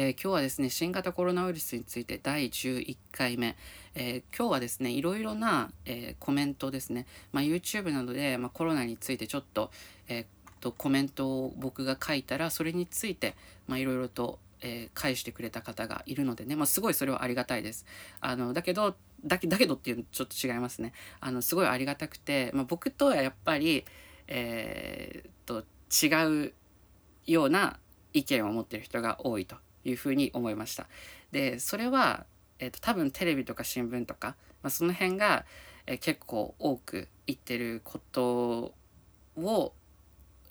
[0.00, 3.56] えー、今日はですね新型コロナウイルスについて第11回目、
[3.96, 9.72] えー、今日はですねいろいろな、えー、コメントですね、まあ、YouTube などで、まあ、コロナについてちょっと,、
[10.06, 10.26] えー、
[10.60, 13.34] とコメントを僕が書いたらそれについて
[13.68, 17.84] いろいろと、え返してくれた方がいるのでね、まあ、すごいそれはありがたいです。
[18.20, 18.94] あのだけど
[19.24, 20.92] だけだけどっていうのちょっと違いますね。
[21.18, 23.84] あのすごいありがたくて、まあ、僕とはやっぱり、
[24.28, 26.52] えー、と違う
[27.26, 27.78] ような
[28.12, 30.86] 意見を持ってる人が多いというふうに思いました。
[31.32, 32.26] でそれは、
[32.58, 35.44] えーと、多分テレビとか新聞とか、まあ、その辺が、
[35.86, 38.74] えー、結構多く言ってること
[39.36, 39.72] を、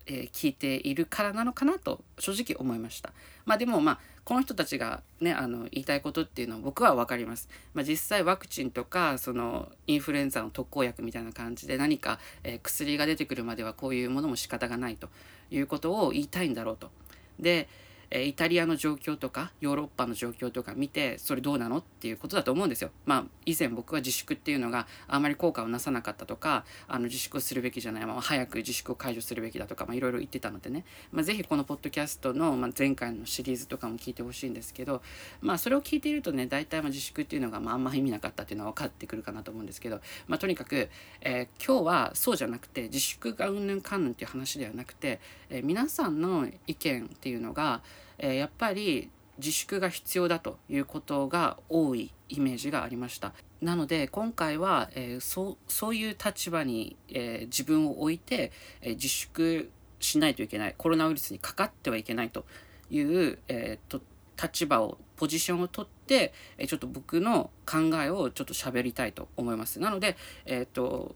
[0.06, 3.12] えー、聞いているからなのかなと正直思いました。
[3.46, 7.50] まあでもまあこの人たちがねあの言いたいことっていうのは僕は分かります。
[7.74, 15.10] まあ、実際ワクチンとかそのインフルエンザの特効薬みたいな感じで何か、えー、薬が出てくるまではこういうものも仕方がないと
[15.50, 16.92] いうことを言いたいんだろうと。
[17.40, 17.70] で
[18.10, 22.92] えイタリアの状況とかヨーロッパの状況とか見てそれどうなのっていうことだと思うんですよ。
[23.06, 35.02] まあ以前僕は自粛っていうのがあまり効果をなさなかったとかあの自粛をするべきじゃない、まあ、早く自粛を解除するべきだとかいろいろ言ってたのでね、まあ、是非このポッドキャストの、まあ、前回のシリーズとかも聞いてほしいんですけど
[35.42, 40.90] まあそれを聞いているとね大体まあ自粛っていうのがまああんま意味なかったっていうのは分かってくるかなと思うんですけど、まあ、とにかく、
[41.22, 45.20] えー、今日はそうじゃなくて自粛がうんぬんかんぬんっていう話ではなくて、
[45.50, 47.82] えー、皆さんの意見っていうのが
[48.18, 53.34] えー、やっぱり自粛が必要だということが多いイメージがありました。
[53.62, 62.46] なので今回は、えー、そそういう立場に、えー、自分を置いて、えー、自粛しないといけないコロナウイルスにかかってはいけないと
[62.90, 64.02] いう、えーと、
[64.42, 69.80] 立場をポジションを取って、えちょっと僕の考えをちょっと喋りたいと思います。
[69.80, 71.16] なので、えーと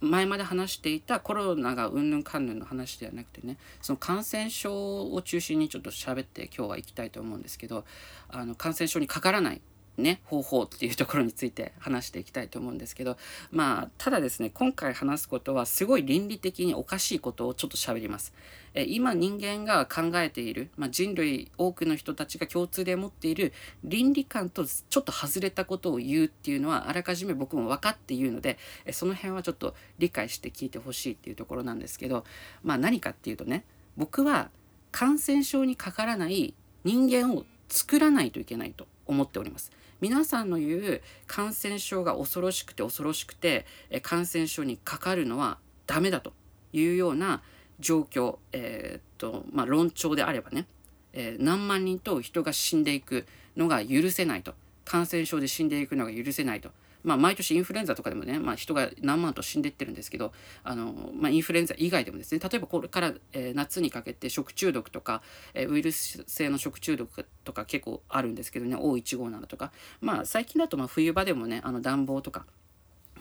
[0.00, 7.84] 前まで話していたコロナがうんぬんかんぬんの話ではなくてねその感染症を中心にちょっと喋って今日は行きたいと思うんですけど
[8.28, 9.60] あの感染症にかからない
[10.00, 13.16] ね方法っていうところについて話していきたいと思うんですけど
[13.50, 18.32] まあただですね今回話すことはすごい倫理的におかしいことをちょっと喋ります。
[18.74, 23.52] え今人間が考えている、まあ、人類多くの人たちが共通で持っている
[23.82, 32.24] 倫理観とちょっと外れたことを言うっていうのはあらかじめ僕も分かって言うのでえその辺はちょっと理解して聞いてほしいっていうところなんですけど
[32.62, 33.64] まあ何かっていうとね
[33.96, 34.50] 僕は
[34.92, 39.72] 感染症にかからない人間を作らないといけないと思っております。
[40.00, 43.66] 皆さんの言う感染症が恐ろしくて恐ろしくて
[44.02, 46.32] 感染症にかかるのはダメだと
[46.72, 47.42] いうような
[47.80, 50.66] 状況、えー、っとまあ、論調であればね、
[51.12, 53.26] えー、何万人と人が死んでいく
[53.56, 54.54] のが許せないと
[54.84, 56.70] 感染症で死んでいくのが許せないと。
[57.08, 60.32] まあ、毎年インフルエンザとかでもね、まあ、人が何万と死んでってるんですけど
[60.62, 65.22] あの、まあ、インフルエンザ以外でもですね例えばこれから、えー、夏にかけて食中毒とか、
[65.54, 69.72] えー、ウイルス性の食中毒とか結構あるんですけどね O157 とか。
[70.00, 72.44] まあ最近だとまあ冬場でもねあの暖房とか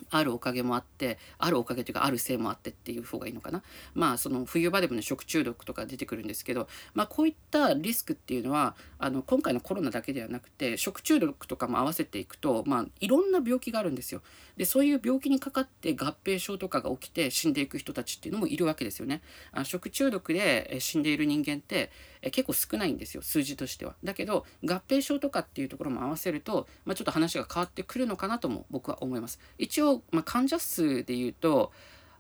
[0.10, 3.62] あるおかげもあってあるおかげというかあるせいもあってっていう方がいいのかな
[3.94, 14.22] まあその冬場でもね食中毒とか出てくるんですけどまあこういったリスクっていうのはあの今回のコロナだけではなくて食中毒とかも合わせていくとまあいろんな病気があるんですよ。
[14.58, 19.22] でそういう病気にかかって合併症とかが起きて死んでいく人たちっていうのもいるわけですよね。
[19.52, 21.92] あ食中毒で死んでいる人間って
[22.32, 23.96] 結構少ないんですよ数字としては。
[24.04, 29.40] だけど合併症とかっていうところも合わせると、まあ、ちょっと話が変わってくるのかなとも僕は思います。
[29.58, 31.72] 一応まあ、患者数でいうと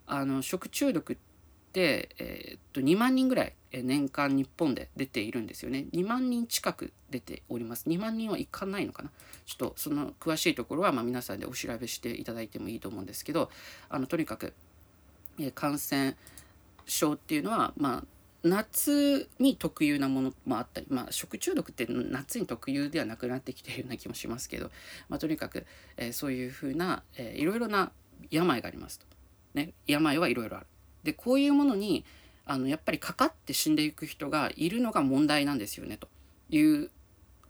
[0.06, 1.18] あの食中毒っ
[1.74, 5.86] て、えー、っと2万人ぐらい年間日本で出ているんですよね。
[5.94, 7.88] 2万人近く出ております。
[7.88, 9.12] 2万人はいかないのかな。
[9.46, 13.50] ちょっとその詳しいところはま皆さんでお調べしていただいてもいいと思うんですけど
[13.90, 14.54] あのとにかく、
[15.40, 16.16] え感染
[16.86, 18.04] 症っていうのはまあ
[18.44, 24.72] 夏に特有なものもあったり、まあ、食中毒って夏に特有ではなくなってきてるような気もしますけど、
[25.10, 25.66] まあ、とにかく、
[25.98, 27.92] えー、そういうふうな、えー、いろいろな
[28.30, 29.06] 病がありますと。
[29.54, 30.68] ね、病はいろいろある。
[31.04, 32.06] でこういうものに
[32.46, 36.08] あのやっぱりかかって死んでいく人がいるのが問題なんですよねと
[36.50, 36.90] いう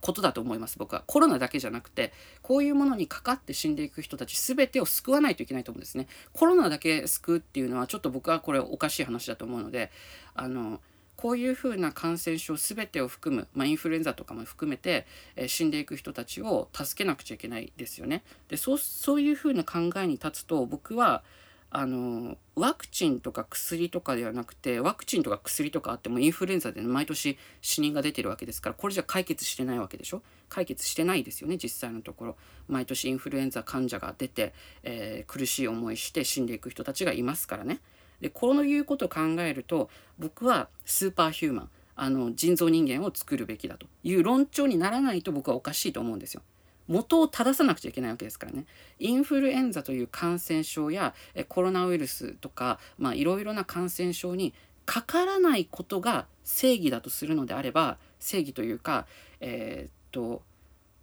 [0.02, 9.92] ことだと思います僕はコロナだけじゃなくてこういうものにかかって死んでいく人たち全てを救わないといけないと思うんですねコロナだけ救うっていうのはちょっと僕はこれおかしい話だと思うので
[10.36, 10.80] あの
[11.18, 18.24] こういうふうな感染症全てを含む、まあ、インフルエンザとかも含めて、えー、死んでいく人たちを助けなくちゃいけないですよね。
[18.50, 21.24] でそうそういうふうな考えに立つと僕は
[21.70, 30.22] あのワクチンとか薬とかではなくてワクチンとか薬とかあってもインフルエンザで毎年死人が出てるわけですからこれじゃ解決してないわけでしょ？
[30.48, 32.38] 解決してないですよね実際のところ。
[32.70, 34.54] 毎年インフルエンザ患者が出て、
[34.84, 37.82] えー、苦しい思いして死んでいく人たちがいますからね。
[38.22, 46.42] でこういうことを考えると僕はスーパーヒューマンあの人造人間を作るべきだという論調にならないと僕はおかしいと思うんですよ。
[46.88, 48.66] 元を正さなくちゃいけないわけですからね。
[49.00, 51.14] インフルエンザという感染症や
[51.50, 52.80] コロナウイルスとか
[53.14, 54.54] いろいろな感染症に
[54.86, 59.06] かからないことが正義だとするのであれば正義というか
[59.42, 60.42] えー、っと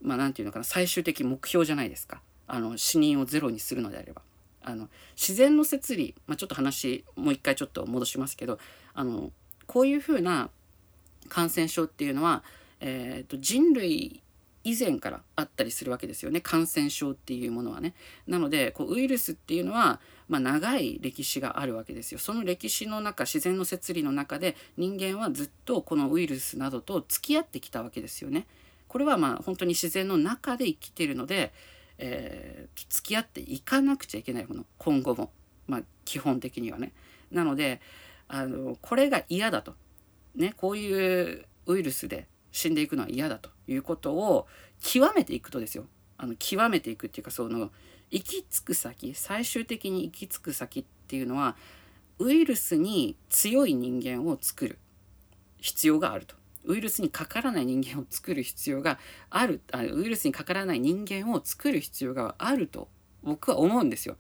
[0.03, 4.23] まあ何て言うのかな最終的目標じゃないですかあの死人をゼロにするのであれば。
[4.67, 8.59] あの自然の摂理、まあ、ちょっと話もう一回ちょっと戻しますけど
[8.95, 9.31] あの
[9.67, 10.49] こういうふうな
[11.29, 12.43] 感染症っていうのは、
[12.81, 14.23] えーと、人類
[14.65, 17.95] 以前からあったりするわけですよね感染症っていうものはね。
[18.27, 22.19] なのでこうウイルスっていうのは、まあ、長い歴史があるわけですよ。
[22.19, 28.47] その歴史の中自然の摂理の中で人間はずっとこのウイルスなどと付き合ってきたわけですよね。
[28.89, 31.53] これはまあ本当に自然の中で生きているので、
[31.99, 35.31] えー、付き合っていかなくちゃいけないもの今後も、
[35.67, 36.93] まあ、基本的にはね。
[37.31, 37.81] なので
[38.29, 39.75] あのこれが嫌だと
[40.37, 44.47] ね、こういうウイルスで死んでいくのは嫌だということを
[44.81, 47.71] 極めていくとですよあの極めていくっていうかその
[48.11, 51.57] 行き着く先最終的に行き着く先っていうのは
[52.19, 54.79] ウイルスに強い人間を作る
[55.61, 56.37] 必要があると。
[56.67, 62.89] ウイルスにかからない人間を作る必要があるあウイルスにかからない人間を作る必要があると
[63.23, 64.17] 僕は思うんですよ。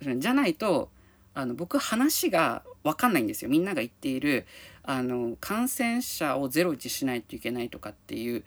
[0.00, 0.90] じゃないと
[1.38, 3.48] あの僕話が分かんないんですよ。
[3.48, 4.44] みんなが言っている
[4.82, 8.42] あの感染者をゼロ一しないといけないとかっていう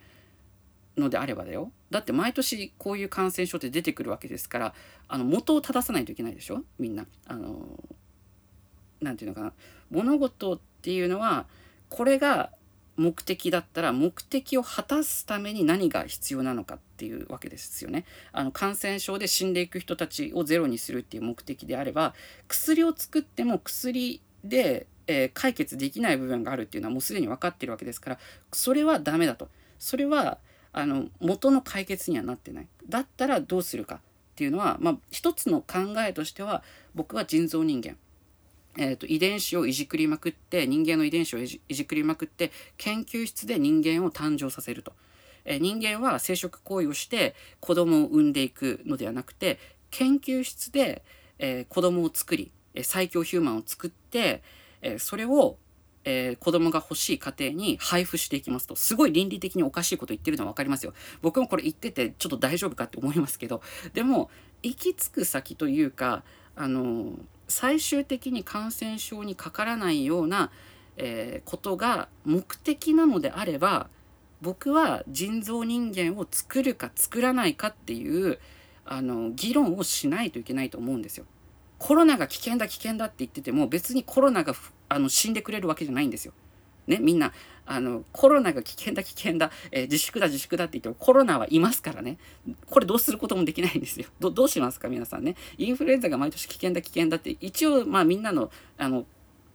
[0.98, 1.72] のであればだよ。
[1.90, 4.74] だって毎年こういう感染症って出てくるわけですから
[5.08, 6.64] あの元を正さないといけないでしょ？
[6.78, 7.06] みんな。
[7.26, 7.82] あの
[9.00, 9.54] なんていうのかな。
[9.90, 11.46] 物事っていうのは
[11.88, 12.50] これが
[12.96, 18.04] 目的だったら目的を果たすために何が必要なのかっていうわけですよね。
[18.32, 22.14] あの感染症で死んでいく人たちをゼロにするっていう目的であれば
[22.48, 28.18] 薬を作っても薬で、えー、解決できない部分があるっていうのはもうすでに分かってるわけですから
[28.52, 29.48] それはダメだと。
[29.78, 30.38] それは
[30.72, 32.68] あの元の解決にはなってない。
[32.88, 34.00] だったらどうするかっ
[34.34, 36.62] ていうのは、まあ、一つの考えとしては
[36.94, 37.96] 僕は人造人間
[38.78, 44.92] えーと、遺伝子をいじくりまくって人間の遺伝子をいじくりまくって研究室で人間を誕生させると、
[45.44, 49.58] えー、人間は生殖行為をして子供を産んでいくのではなくて
[49.90, 51.04] 研究室で、
[51.38, 52.50] えー、子供を作り
[52.82, 54.42] 最強ヒューマンを作って、
[54.80, 55.58] えー、それを、
[56.04, 58.74] えー、子供が欲しい家庭に配布していきますと。
[58.76, 60.94] すごい倫理的におかしいこと言ってるのは分かりますよ。
[61.20, 63.60] 僕もこれ言っててちょっと大丈夫かって思いますけど。
[63.92, 64.30] でも
[64.62, 66.24] 行き着く先というか
[66.56, 67.12] あの
[67.52, 70.50] 最終的に感染症にかからないような、
[70.96, 73.88] えー、ことが目的なのであれば
[74.40, 78.38] 僕は人造人間を作るか作らないかっていう
[78.84, 81.24] あの議論をしないといけないと思うんですよ。
[81.78, 84.54] コロナが危険だ危険だって言ってても別にコロナが
[84.88, 86.32] あの死んでくれるわけじゃないんですよ。
[86.86, 87.32] ね、みんな
[87.64, 92.18] あのコロナが危険だ危険だ、えー、自粛だ自粛だって言ってもコロナはいますからね。
[92.68, 94.06] これどうすることもできないんですよ。
[94.18, 95.36] どどうしますか皆さんね。
[95.58, 99.06] インフルエンザが毎年危険だ危険だって一応まあみんなのあの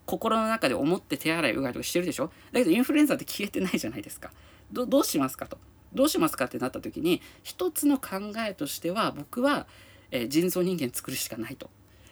[0.06, 2.31] 心の中で思って手洗いうがいとかしてるでしょ。
[2.51, 4.31] だけどインフルエンザって消えてないじゃないですか。
[4.71, 5.57] どどうしますかと。
[5.94, 9.68] どうしますかってなった時に一つの考えとしては僕は、
[10.12, 11.69] えー、人造人間作るしかないと。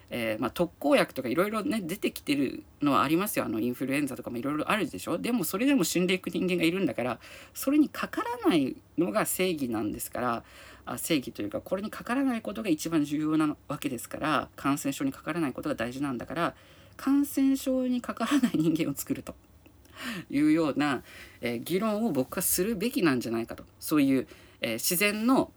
[0.09, 3.45] えー、まあ、特効薬とかいろいろね出てきてるのはありますよ。
[3.45, 5.17] あのインフルエンザとかもいろいろあるでしょ。
[5.17, 7.19] でもそれでも死んでいく人間がいるんだから
[7.53, 10.43] それにかからないのが正義なんですから
[10.85, 16.55] あ正義というかこれにかからないことが一番重要なわけですから感染症にかからないことが大事なんだから
[16.97, 19.35] 感染症にかからない人間を作ると。
[20.29, 21.03] いうような、
[21.39, 23.63] えー、議論を僕はするべきなんじゃないかと。
[23.79, 24.27] そういう、
[24.59, 25.51] えー、自然の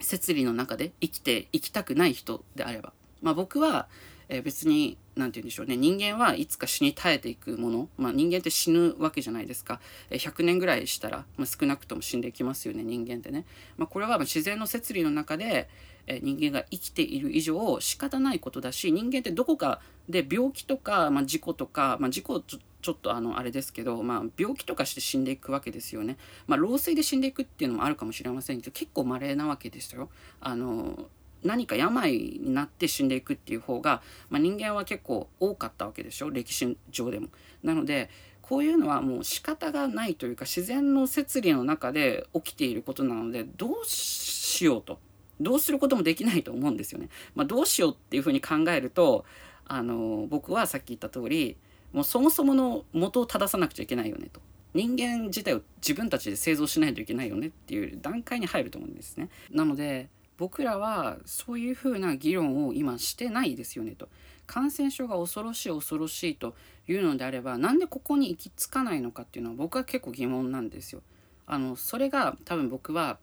[0.00, 2.92] 摂理の中で生きていきたくない人であれば。
[3.22, 3.88] まあ、僕は、
[4.28, 13.44] え、別に何て言うんでしょうね人間はいつか死に絶えていくもの、まあ、人間って死ぬわけじゃないですか、え、100年ぐらいしたら、まあ、少なくとも死んでいきますよね人間ってね、
[13.76, 15.68] まあ、これは自然の摂理の中で、
[16.06, 26.16] え、人間が生きている以上仕方ないことだし人間ってどこかで病気とか、まあ、事故とか、まあ、事故ちょちょっとあのあれですけど、まあ、病気とかして死んでいくわけですよね。
[26.46, 30.10] まあ、老衰で死んでいくっていうのもあるかもしれませんけど結構稀なわけですよ。
[30.40, 31.08] あの
[31.42, 37.28] 何か病になって死んでいくっていう方が、まあ、人間は結構多かったわけでしょ歴史上でも。
[37.62, 38.10] なので
[38.42, 44.98] こういうのはもう仕方がないというか自然の摂理の中で起きていることなのでどうしようと
[45.38, 47.10] どうすることもできないと思うんですよね。
[47.34, 49.24] まあ、どうしようっていうふうに考えると
[49.66, 51.56] あの僕はさっき言った通り
[51.92, 54.40] もうそもそもの元を正さなくちゃいけないよねと。
[54.74, 59.28] 人間自体を自分たちで製造しないといけないよねっていう段階に入ると思うんですね。
[59.50, 64.08] なので僕らはそういうふうな議論を今してないですよねと。
[64.46, 66.54] 感染症が恐ろしい恐ろしいと
[66.86, 71.02] いうのであればなんでここに行き着かないのかっていうのは僕は結構疑問なんですよ。
[71.46, 73.18] あのそれが多分僕は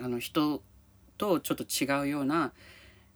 [0.00, 0.62] あの人
[1.18, 2.52] とちょっと違うような、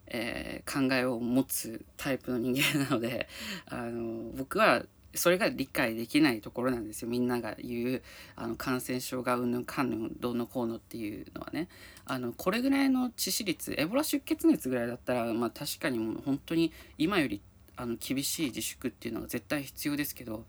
[0.06, 3.28] えー、考えを持つタイプの人間なので
[3.66, 4.84] あの僕は
[5.18, 7.08] それが理解できないところなんですよ。
[7.08, 8.02] みんなが言う
[8.36, 11.68] あの感染症がうんぬんかんぬんどうのこうのっていうのはね。
[12.06, 17.42] あのこれぐらいの致死率エボラ出血熱ぐらいだったら、まあ、確かにもう本当に今より
[17.76, 20.44] あの厳しい自粛っていうのが絶対必要ですけど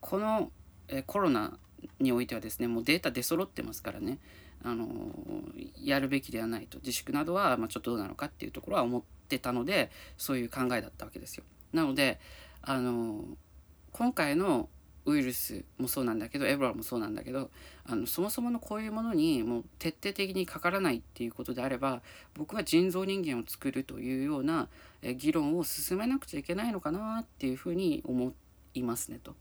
[0.00, 0.50] この
[0.88, 1.56] えコロナ
[2.00, 4.18] においてはですねもうデータ出揃ってますからね。
[4.66, 4.86] あの
[5.78, 6.78] やるべきではないと。
[6.78, 11.44] 自粛などは、まあ、ちょっとどうなのかっていうところは思ってたのでそういう考えだったわけですよ。
[11.72, 12.18] なので
[12.62, 13.24] あの
[13.94, 14.68] 今回の
[15.06, 17.50] ウイルスもそうなんだけどエボラもそうなんだけど
[17.86, 22.02] あのそもそものこういうものにもう徹底的にかからないっていうことであれば
[22.34, 24.68] 僕は人造人間を作るというような
[25.16, 28.32] 議論を進めなくちゃいけないのかなっていうふうに思
[28.74, 29.32] いますねと。
[29.32, 29.34] っ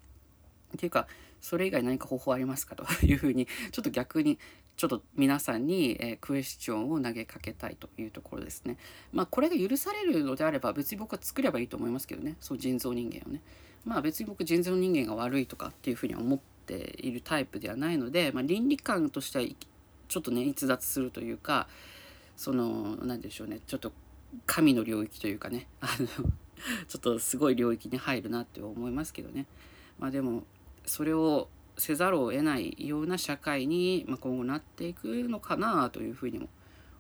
[0.78, 1.08] ていうか
[1.42, 4.38] それ以外何か方法ありますかというふうにちょっと逆に
[4.78, 8.78] ちょっと皆さんに、えクエスチョンを投げかけたいというところですね。
[9.12, 13.42] まあこれが許されるのであれば別に僕は作ればいいと思いますけどねそう人造人間をね。
[13.86, 19.46] まあ別に僕人造人間が悪いとかっていうふうには思っているタイプではないので、まあ、倫理観としては
[20.08, 21.68] ちょっとね逸脱するというか
[22.38, 23.92] その何でしょうねちょっと
[24.46, 26.08] 神の領域というかね あの
[26.88, 29.46] ちょっとすごい領域に入るなって思いますけどね。
[30.00, 30.44] まあでも
[30.86, 36.48] それをせざるを得ないような社会に、ま今後なっていくのかなというふうにも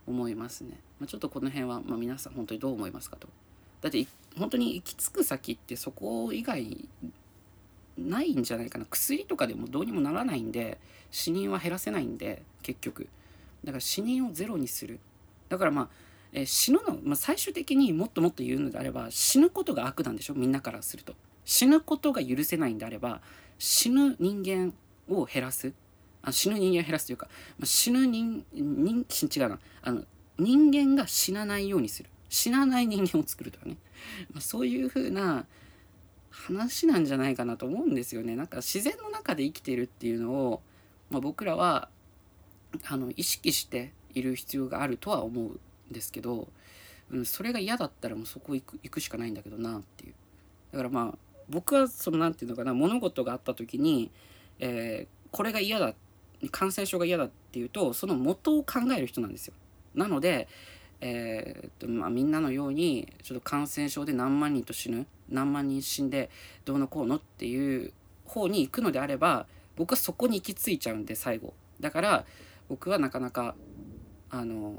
[0.07, 0.79] 思いますね。
[0.99, 3.27] まあ、ちょっとこの辺は、ま皆さん本当にどう思いますかと。
[3.81, 4.05] だって
[4.37, 6.87] 本当に行き着く先ってそこ以外
[7.97, 8.85] ないんじゃないかな。
[8.85, 10.79] 薬とかでもどうにもならないんで
[11.11, 13.07] 死人は減らせないんで結局。
[13.63, 14.99] だから死人をゼロにする。
[15.49, 15.89] だからまあ、
[16.31, 20.33] え死ぬの、まあ、最終的にもっともっと言うのであれば死ぬことが悪なんでしょ？
[20.33, 21.13] みんなからすると。
[21.45, 23.21] 死ぬことが許せないんであれば
[23.59, 24.73] 死ぬ人間
[25.07, 25.73] を減らす。
[26.23, 27.27] あ死ぬ人間を減らすというか、
[27.59, 29.59] まあ、死ぬ人人違うな。
[29.83, 30.03] あの
[30.39, 32.09] 人間が死なないようにする。
[32.33, 33.77] 死なない人間を作るとかね、
[34.31, 35.45] まあ、そういう風な
[36.31, 38.35] 話なんじゃないかなと思うんですよね。
[38.35, 40.61] なんか自然の中で生きてるっていうのを、
[41.11, 41.89] まあ、僕らは
[42.87, 45.59] あの意識している必要があるとは思うん
[45.91, 46.47] ですけど、
[47.11, 50.13] うん、それが嫌だったらもうそこ行く行くしかないんだけどなっていう。
[50.71, 51.17] だからまあ
[51.49, 54.09] 僕はその何て言うのかな物事があった時に、
[54.57, 55.93] えー、これが嫌だ
[56.49, 59.53] 感染症が嫌だっていうとその元を考える人なんですよ。
[59.93, 60.47] なので、
[61.05, 66.29] えー、っとまあ、みんなのようにちょっと感染症で何万人と死ぬ何万人死んで
[66.63, 67.91] どうのこうのっていう
[68.23, 69.45] 方に行くのであれば
[69.75, 72.25] 僕はそこに行き着いちゃうんで最後だから
[72.69, 73.55] 僕はなかなか
[74.29, 74.75] あの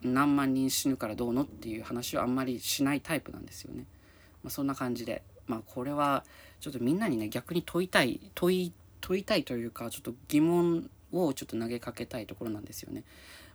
[0.00, 3.84] 何万人死ぬからどうのっていう話はあんまりしないタイプなんですよね。
[4.42, 6.24] まあ、そんな感じでまあこれは
[6.60, 13.04] ちょっとみんなにね逆に問いたい問い問いたいというかちょっと疑問をちょっと投げかけたいところなんですよね。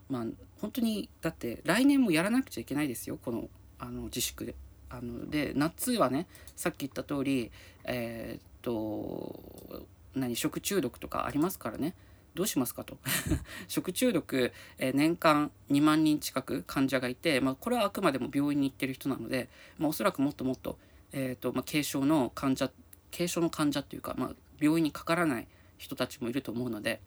[0.08, 0.24] まあ
[0.60, 4.54] 本当にだって来年もやらなくちゃいけないですよこのあの自粛で。
[4.90, 7.50] あので夏はねさっき言った通り
[7.82, 11.94] えー、っと何食中毒とかありますからね
[12.34, 12.98] どうしますかと
[13.68, 20.78] 食中毒、えー、年間2万人近く患者がいて、まあ、これはあくまでも病院に行ってる人なので、まあ、おそらくもっともっと,、
[21.12, 22.70] えーとまあ、軽症の患者
[23.12, 27.00] 軽症の患者っていうか、まあ、病院にかからない人たちもいると思うので、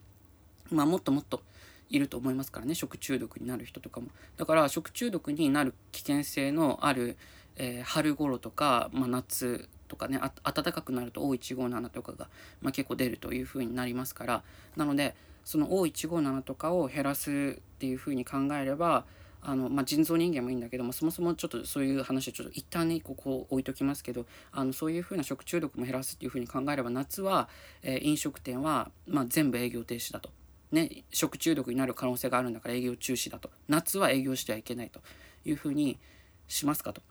[0.70, 1.42] まあ、もっともっと
[1.90, 7.16] いると思いますからね食中毒になる人とかもだから食中毒になる危険性のある、
[7.56, 12.28] えー、春頃とか、まあ、夏とかね暖かくなると O157 とかが、
[12.60, 14.42] まあ、結構出るというふうになりますから
[14.76, 15.14] なので
[15.44, 19.06] その O157 とかを減らすっていうふうに考えれば
[19.40, 27.48] あの、まあ、人造人間もいいんだけどもそもそもちょっとそういう話はちょっと一旦ねここ置いときますけどあのそういうふうな食中毒も減らすっていうふうに考えれば夏は、
[27.82, 30.30] えー、飲食店は、まあ、全部営業停止だと。
[30.70, 35.00] ね、食中毒になる可能性があるんだから営業中止だと夏は営業してはいけないと
[35.44, 35.98] いうふうに
[36.46, 37.02] しますかと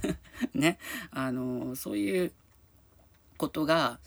[0.54, 0.78] ね
[1.10, 2.32] あのそういう
[3.38, 3.98] ことが、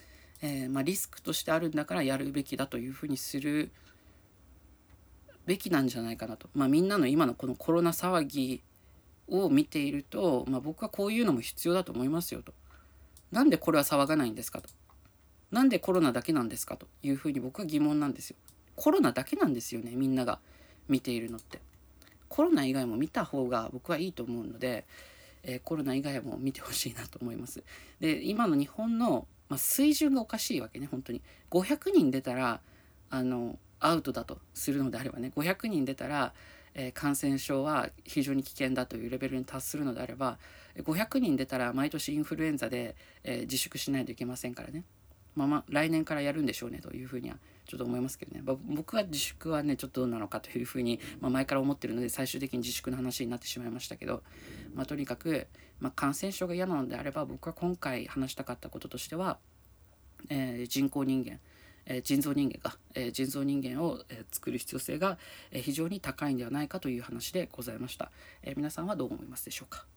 [0.41, 3.71] えー、まあ、リスクとしてあるんだからやるべきだというふうにする
[5.45, 8.61] べきなんじゃないかなと、まあ、みんなの今のこのコロナ騒ぎ
[9.27, 12.53] を見ていると、まあ、僕はこういうのも必要だと思いますよと。
[13.31, 14.69] なんでこれは騒がないんですかと。
[15.51, 18.37] なんでコロナだけなんですかというふうに僕は疑問なんですよ。
[18.81, 20.39] コロナだけなんですよねみんなが
[20.89, 21.59] 見ているのって。
[22.29, 24.85] コロナ以外も見た方が僕はいいと思うので、
[25.43, 27.63] えー、コロナ以外も見てほしいなと思います。
[27.99, 31.21] で今の日本の、まあ、水準がおかしいわけね本当に。
[31.51, 32.59] 500人出たら
[33.11, 36.33] あのアウトだとするのであればね500人出たら、
[36.73, 40.39] えー、感染症は非常に危険だというレベルに達するのであれば
[40.77, 44.83] 500人出たら毎年インフルエンザで、えー、自粛しないといけませんからね。
[45.35, 47.37] まあ、まあ来年からやるんでしょうねというふうには
[47.71, 54.23] ちょっと思いますけどね、まあ、僕は自粛はねちょっとどうなのかというふうに、まあ、前から思ってるので最終的に自粛の話になってしまいましたけど、
[54.75, 55.47] まあ、とにかく、
[55.79, 59.37] まあ、感染症が嫌なのであれば僕は今回話したかったこととしては、
[60.27, 61.39] えー、人工人間
[61.85, 65.17] えー、人造人間が、えー、人造人間を、えー、作る必要性が、
[65.51, 68.11] え非常に高いんではないかという話でございました、
[68.43, 69.87] え皆さんはどう思いますでしょうか？